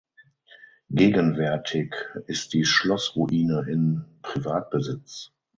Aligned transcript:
Gegenwärtig 0.89 1.93
ist 2.25 2.53
die 2.53 2.65
Schlossruine 2.65 3.67
in 3.69 4.03
Privatbesitz. 4.23 5.31